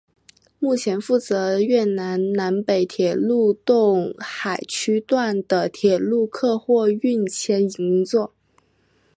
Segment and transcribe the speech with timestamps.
[0.57, 8.31] 目前负责越南南北铁路洞海区段的铁路客货运牵引任务。